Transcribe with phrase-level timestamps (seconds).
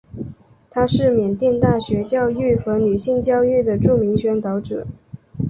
[0.71, 4.87] 他是缅甸大学教育和女性教育的著名宣导者。